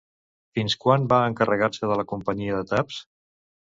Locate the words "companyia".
2.15-2.57